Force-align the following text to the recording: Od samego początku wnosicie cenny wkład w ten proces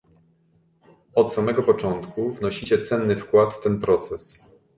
Od 1.15 1.33
samego 1.33 1.63
początku 1.63 2.31
wnosicie 2.33 2.79
cenny 2.81 3.15
wkład 3.15 3.53
w 3.53 3.61
ten 3.63 3.79
proces 3.81 4.35